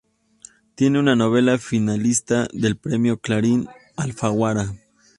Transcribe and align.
Tiene 0.73 0.97
una 0.97 1.15
novela 1.15 1.59
finalista 1.59 2.47
del 2.53 2.75
Premio 2.75 3.19
Clarín 3.19 3.67
Alfaguara. 3.95 4.65